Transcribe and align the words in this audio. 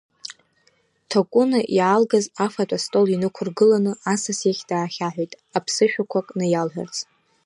Ҭакәына 1.09 1.59
иаалгаз 1.77 2.25
афатә 2.45 2.73
астол 2.77 3.07
инықәлыргылан 3.11 3.85
асас 4.13 4.39
иахь 4.47 4.63
даахьаҳәит 4.69 5.31
аԥсышәақәак 5.57 6.27
наиалҳәарц. 6.37 6.95